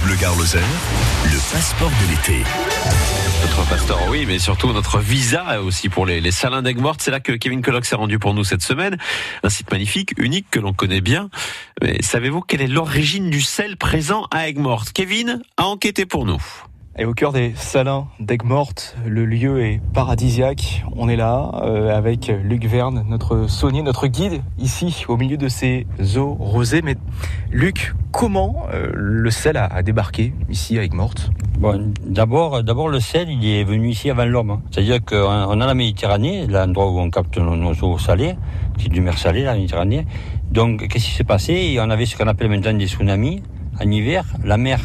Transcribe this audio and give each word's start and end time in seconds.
Bleu 0.00 0.14
le 0.14 1.52
passeport 1.52 1.90
de 1.90 2.10
l'été. 2.10 2.44
Notre 3.42 3.68
passeport, 3.68 4.00
oui, 4.08 4.24
mais 4.26 4.38
surtout 4.38 4.72
notre 4.72 5.00
visa 5.00 5.60
aussi 5.60 5.90
pour 5.90 6.06
les, 6.06 6.30
salins 6.30 6.62
d'Aigues-Mortes. 6.62 7.02
C'est 7.02 7.10
là 7.10 7.20
que 7.20 7.32
Kevin 7.32 7.60
Colloc 7.60 7.84
s'est 7.84 7.96
rendu 7.96 8.18
pour 8.18 8.32
nous 8.32 8.42
cette 8.42 8.62
semaine. 8.62 8.96
Un 9.42 9.50
site 9.50 9.70
magnifique, 9.70 10.14
unique, 10.16 10.46
que 10.50 10.60
l'on 10.60 10.72
connaît 10.72 11.02
bien. 11.02 11.28
Mais 11.82 12.00
savez-vous 12.00 12.40
quelle 12.40 12.62
est 12.62 12.68
l'origine 12.68 13.28
du 13.28 13.42
sel 13.42 13.76
présent 13.76 14.26
à 14.30 14.48
Aigues-Mortes 14.48 14.92
Kevin 14.92 15.42
a 15.58 15.64
enquêté 15.66 16.06
pour 16.06 16.24
nous. 16.24 16.40
Et 16.98 17.06
au 17.06 17.14
cœur 17.14 17.32
des 17.32 17.54
salins 17.56 18.06
d'Aigues-Mortes, 18.20 18.96
le 19.06 19.24
lieu 19.24 19.64
est 19.64 19.80
paradisiaque. 19.94 20.84
On 20.94 21.08
est 21.08 21.16
là 21.16 21.50
euh, 21.62 21.96
avec 21.96 22.30
Luc 22.44 22.66
Verne, 22.66 23.06
notre 23.08 23.48
saunier, 23.48 23.80
notre 23.80 24.08
guide, 24.08 24.42
ici 24.58 25.06
au 25.08 25.16
milieu 25.16 25.38
de 25.38 25.48
ces 25.48 25.86
eaux 26.18 26.34
rosées. 26.38 26.82
Mais 26.82 26.96
Luc, 27.50 27.94
comment 28.10 28.66
euh, 28.74 28.90
le 28.92 29.30
sel 29.30 29.56
a, 29.56 29.82
débarqué 29.82 30.34
ici 30.50 30.78
à 30.78 30.82
Aigues-Mortes? 30.82 31.30
Bon, 31.58 31.94
d'abord, 32.04 32.62
d'abord 32.62 32.90
le 32.90 33.00
sel, 33.00 33.30
il 33.30 33.42
est 33.46 33.64
venu 33.64 33.88
ici 33.88 34.10
avant 34.10 34.26
l'homme. 34.26 34.50
Hein. 34.50 34.62
C'est-à-dire 34.70 35.02
qu'on 35.02 35.60
a 35.62 35.66
la 35.66 35.74
Méditerranée, 35.74 36.46
l'endroit 36.46 36.90
où 36.90 37.00
on 37.00 37.08
capte 37.08 37.38
nos, 37.38 37.72
eaux 37.72 37.96
salées, 37.96 38.34
qui 38.76 38.88
est 38.88 38.90
du 38.90 39.00
mer 39.00 39.16
salée, 39.16 39.44
la 39.44 39.54
Méditerranée. 39.54 40.06
Donc, 40.50 40.86
qu'est-ce 40.88 41.06
qui 41.06 41.12
s'est 41.12 41.24
passé? 41.24 41.78
On 41.80 41.88
avait 41.88 42.04
ce 42.04 42.18
qu'on 42.18 42.28
appelle 42.28 42.50
maintenant 42.50 42.74
des 42.74 42.86
tsunamis. 42.86 43.42
En 43.80 43.90
hiver, 43.90 44.26
la 44.44 44.58
mer 44.58 44.78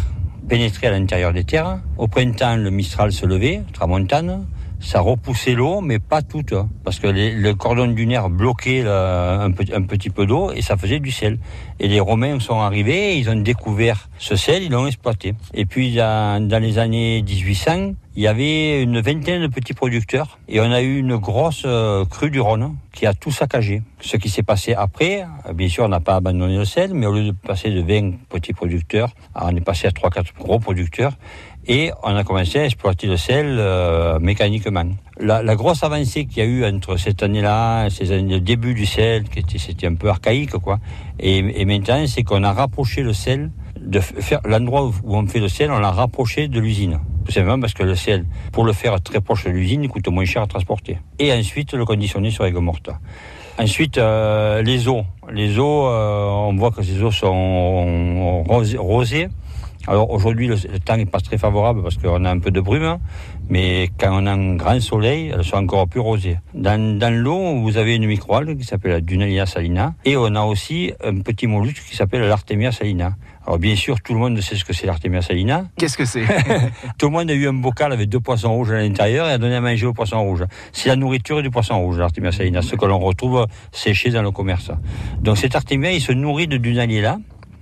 pénétrer 0.48 0.88
à 0.88 0.92
l'intérieur 0.92 1.34
des 1.34 1.44
terres. 1.44 1.80
Au 1.98 2.08
printemps, 2.08 2.56
le 2.56 2.70
Mistral 2.70 3.12
se 3.12 3.26
levait, 3.26 3.64
tramontane. 3.74 4.46
Ça 4.80 5.02
repoussait 5.02 5.54
l'eau, 5.54 5.82
mais 5.82 6.00
pas 6.00 6.22
toute, 6.22 6.54
hein, 6.54 6.70
parce 6.84 7.00
que 7.00 7.08
le 7.08 7.54
cordon 7.56 7.88
dunaire 7.88 8.30
bloquait 8.30 8.86
un, 8.88 9.52
petit, 9.52 10.10
peu 10.10 10.26
d'eau 10.26 10.52
et 10.52 10.62
ça 10.62 10.78
faisait 10.78 11.00
du 11.00 11.12
sel. 11.12 11.40
Et 11.80 11.88
les 11.88 12.00
Romains 12.00 12.40
sont 12.40 12.60
arrivés, 12.60 13.18
ils 13.18 13.30
ont 13.30 13.36
découvert 13.36 14.10
ce 14.20 14.36
sel, 14.36 14.64
ils 14.64 14.72
l'ont 14.72 14.88
exploité. 14.88 15.34
Et 15.54 15.66
puis 15.66 15.96
dans, 15.96 16.48
dans, 16.48 16.62
les 16.62 16.78
années 16.78 17.24
1800, 17.24 17.94
il 18.18 18.24
y 18.24 18.28
avait 18.28 18.82
une 18.82 19.00
vingtaine 19.00 19.44
de 19.44 19.48
petits 19.48 19.76
producteurs 19.76 20.40
et 20.48 20.60
on 20.60 20.72
a 20.72 20.82
eu 20.82 20.98
une 20.98 21.18
grosse 21.18 21.62
euh, 21.66 22.04
crue 22.06 22.32
du 22.32 22.40
Rhône 22.40 22.76
qui 22.92 23.06
a 23.06 23.14
tout 23.14 23.30
saccagé. 23.30 23.84
Ce 24.02 24.18
qui 24.18 24.30
s'est 24.30 24.42
passé 24.42 24.74
après, 24.74 25.24
bien 25.54 25.70
sûr, 25.70 25.84
on 25.84 25.90
n'a 25.90 26.00
pas 26.00 26.16
abandonné 26.16 26.58
le 26.58 26.66
sel, 26.66 26.96
mais 26.96 27.06
au 27.06 27.14
lieu 27.14 27.26
de 27.26 27.32
passer 27.32 27.70
de 27.70 27.80
20 27.80 28.14
petits 28.28 28.54
producteurs, 28.54 29.12
on 29.36 29.56
est 29.56 29.62
passé 29.62 29.86
à 29.86 29.92
3-4 29.92 30.34
gros 30.40 30.58
producteurs 30.58 31.14
et 31.68 31.92
on 32.04 32.16
a 32.16 32.24
commencé 32.24 32.60
à 32.60 32.66
exploiter 32.66 33.08
le 33.08 33.18
sel 33.18 33.58
euh, 33.60 34.20
mécaniquement. 34.20 34.86
La, 35.20 35.56
grosse 35.56 35.84
avancée 35.84 36.26
qu'il 36.26 36.38
y 36.38 36.42
a 36.42 36.46
eu 36.46 36.66
entre 36.66 36.98
cette 36.98 37.24
année-là, 37.24 37.90
ces 37.90 38.12
années, 38.12 38.36
le 38.36 38.40
début 38.40 38.74
du 38.74 38.86
sel, 38.86 39.24
qui 39.24 39.40
était, 39.40 39.88
un 39.88 39.96
peu 39.96 40.10
archaïque, 40.10 40.52
quoi, 40.52 40.80
et, 41.20 41.66
maintenant, 41.66 42.06
c'est 42.08 42.24
qu'on 42.24 42.44
a 42.44 42.54
rapproché 42.54 43.02
le 43.02 43.14
sel 43.14 43.52
de 43.82 44.00
faire 44.00 44.42
l'endroit 44.46 44.92
où 45.04 45.16
on 45.16 45.28
fait 45.28 45.40
le 45.40 45.50
sel, 45.50 45.72
on 45.72 45.80
l'a 45.80 45.92
rapproché 45.92 46.48
de 46.48 46.60
l'usine. 46.60 47.00
Tout 47.26 47.32
simplement 47.32 47.60
parce 47.60 47.74
que 47.74 47.84
le 47.84 47.96
sel, 47.96 48.26
pour 48.52 48.64
le 48.64 48.74
faire 48.74 49.02
très 49.02 49.22
proche 49.22 49.46
de 49.46 49.50
l'usine, 49.50 49.88
coûte 49.88 50.08
moins 50.08 50.26
cher 50.26 50.42
à 50.42 50.48
transporter. 50.48 50.98
Et 51.20 51.34
ensuite, 51.34 51.74
le 51.74 51.84
conditionner 51.84 52.32
sur 52.32 52.46
aigues 52.46 52.56
mortes. 52.56 52.90
Ensuite, 53.60 53.98
euh, 53.98 54.62
les 54.62 54.88
eaux. 54.88 55.04
Les 55.32 55.58
eaux, 55.60 55.88
euh, 55.88 56.28
on 56.30 56.56
voit 56.56 56.72
que 56.72 56.84
ces 56.84 57.02
eaux 57.02 57.12
sont 57.12 58.44
rosées. 58.44 59.28
Alors 59.86 60.10
aujourd'hui, 60.12 60.48
le, 60.48 60.56
le, 60.56 60.80
temps 60.80 60.98
n'est 60.98 61.06
pas 61.06 61.20
très 61.20 61.38
favorable 61.38 61.84
parce 61.84 61.98
qu'on 61.98 62.26
a 62.26 62.32
un 62.32 62.40
peu 62.40 62.52
de 62.52 62.60
brume, 62.60 62.98
mais 63.50 63.90
quand 64.00 64.10
on 64.12 64.26
a 64.26 64.32
un 64.32 64.56
grand 64.56 64.80
soleil, 64.82 65.32
elles 65.34 65.44
sont 65.44 65.58
encore 65.58 65.88
plus 65.88 66.00
rosées. 66.00 66.40
Dans, 66.54 66.98
dans 66.98 67.14
l'eau, 67.14 67.62
vous 67.62 67.78
avez 67.78 67.96
une 67.96 68.08
microalgue 68.08 68.58
qui 68.58 68.66
s'appelle 68.66 68.92
la 68.92 69.02
Dunalia 69.02 69.46
salina, 69.46 69.94
et 70.04 70.18
on 70.18 70.36
a 70.36 70.44
aussi 70.44 70.92
un 71.04 71.20
petit 71.20 71.48
mollusque 71.48 71.84
qui 71.90 71.96
s'appelle 71.96 72.22
l'Artemia 72.22 72.72
salina. 72.72 73.14
Alors 73.46 73.60
bien 73.60 73.78
sûr, 73.78 74.02
tout 74.02 74.14
le 74.14 74.20
monde 74.20 74.42
sait 74.42 74.58
ce 74.58 74.66
que 74.66 74.74
c'est 74.74 74.88
l'Artemia 74.88 75.22
salina. 75.22 75.68
Qu'est-ce 75.78 75.98
que 75.98 76.04
c'est? 76.04 76.26
Tout 76.98 77.06
le 77.06 77.14
monde 77.14 77.32
a 77.32 77.34
eu 77.34 77.48
un 77.48 77.54
bocal 77.54 77.94
avec 77.94 78.10
deux 78.10 78.20
poissons 78.20 78.54
rouges 78.54 78.72
à 78.72 78.82
l'intérieur 78.82 79.26
et 79.30 79.32
a 79.32 79.38
donné 79.38 79.56
à 79.56 79.62
manger 79.62 79.86
aux 79.86 79.94
poissons 79.94 80.22
rouges. 80.22 80.44
C'est 80.74 80.90
la 80.90 80.98
nourriture 80.98 81.42
du 81.42 81.50
poisson 81.50 81.80
rouge, 81.80 81.98
l'Artemia 81.98 82.34
salina, 82.34 82.62
ce 82.62 82.76
que 82.76 82.86
l'on 82.86 83.00
retrouve 83.00 83.48
séché 83.72 84.10
dans 84.10 84.22
le 84.22 84.32
commerce. 84.32 84.72
Donc 85.22 85.38
cet 85.38 85.56
Artemia, 85.56 85.94
il 85.94 86.02
se 86.02 86.12
nourrit 86.12 86.48
de 86.48 86.58
Dunalia 86.58 87.20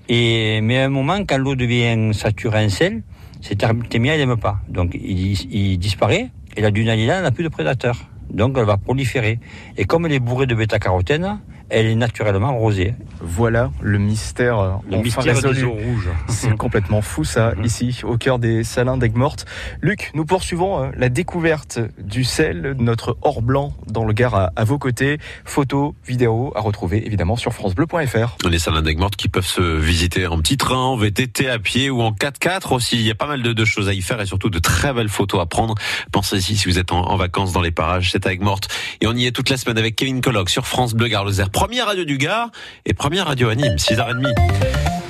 et, 0.09 0.61
mais 0.61 0.79
à 0.79 0.85
un 0.85 0.89
moment, 0.89 1.17
quand 1.25 1.37
l'eau 1.37 1.55
devient 1.55 2.13
saturée 2.13 2.65
en 2.65 2.69
sel, 2.69 3.03
cet 3.41 3.63
artémia, 3.63 4.15
il 4.15 4.25
n'aime 4.25 4.37
pas. 4.37 4.59
Donc, 4.69 4.95
il, 4.95 5.33
il, 5.53 5.77
disparaît, 5.77 6.29
et 6.55 6.61
la 6.61 6.71
dunalina 6.71 7.21
n'a 7.21 7.31
plus 7.31 7.43
de 7.43 7.49
prédateurs. 7.49 7.97
Donc, 8.29 8.55
elle 8.57 8.65
va 8.65 8.77
proliférer. 8.77 9.39
Et 9.77 9.85
comme 9.85 10.05
elle 10.05 10.13
est 10.13 10.19
bourrée 10.19 10.47
de 10.47 10.55
bêta-carotène, 10.55 11.39
elle 11.69 11.87
est 11.87 11.95
naturellement 11.95 12.57
rosée. 12.57 12.93
Voilà 13.21 13.71
le 13.81 13.97
mystère. 13.97 14.79
Le 14.89 14.97
mystère 14.97 15.35
résolu. 15.35 15.55
des 15.55 15.63
eaux 15.63 15.71
rouges. 15.71 16.09
C'est 16.27 16.55
complètement 16.57 17.01
fou 17.01 17.23
ça, 17.23 17.53
ici, 17.63 18.01
au 18.03 18.17
cœur 18.17 18.39
des 18.39 18.63
salins 18.63 18.97
d'Aigues-Mortes. 18.97 19.45
Luc, 19.81 20.11
nous 20.13 20.25
poursuivons 20.25 20.91
la 20.95 21.09
découverte 21.09 21.79
du 21.97 22.23
sel, 22.23 22.75
notre 22.79 23.17
or 23.21 23.41
blanc 23.41 23.73
dans 23.87 24.05
le 24.05 24.13
Gard 24.13 24.35
à, 24.35 24.51
à 24.55 24.63
vos 24.63 24.77
côtés. 24.77 25.17
Photos, 25.43 25.93
vidéos 26.05 26.51
à 26.55 26.61
retrouver 26.61 27.05
évidemment 27.05 27.35
sur 27.35 27.53
francebleu.fr. 27.53 28.37
Les 28.49 28.59
salins 28.59 28.81
d'Aigues-Mortes 28.81 29.15
qui 29.15 29.29
peuvent 29.29 29.45
se 29.45 29.61
visiter 29.61 30.27
en 30.27 30.37
petit 30.37 30.57
train, 30.57 30.77
en 30.77 30.97
VTT, 30.97 31.49
à 31.49 31.59
pied 31.59 31.89
ou 31.89 32.01
en 32.01 32.11
4x4 32.11 32.73
aussi. 32.73 32.95
Il 32.97 33.01
y 33.01 33.11
a 33.11 33.15
pas 33.15 33.27
mal 33.27 33.41
de, 33.41 33.53
de, 33.53 33.65
choses 33.65 33.89
à 33.89 33.93
y 33.93 34.01
faire 34.01 34.21
et 34.21 34.25
surtout 34.25 34.49
de 34.49 34.59
très 34.59 34.93
belles 34.93 35.09
photos 35.09 35.41
à 35.41 35.45
prendre. 35.45 35.75
Pensez-y 36.11 36.55
si 36.57 36.67
vous 36.67 36.79
êtes 36.79 36.91
en, 36.91 37.01
en 37.01 37.17
vacances 37.17 37.53
dans 37.53 37.61
les 37.61 37.71
parages, 37.71 38.11
c'est 38.11 38.27
à 38.27 38.33
Aigues-Mortes. 38.33 38.67
Et 39.01 39.07
on 39.07 39.13
y 39.13 39.25
est 39.25 39.31
toute 39.31 39.49
la 39.49 39.57
semaine 39.57 39.77
avec 39.77 39.95
Kevin 39.95 40.21
Colloc 40.21 40.49
sur 40.49 40.67
France 40.67 40.93
Bleu 40.93 41.07
Gard-Lozère. 41.07 41.49
Première 41.55 41.85
radio 41.85 42.03
du 42.03 42.17
Gard 42.17 42.49
et 42.85 42.93
première 42.93 43.27
radio 43.27 43.47
à 43.47 43.55
Nîmes, 43.55 43.77
6h30. 43.77 45.04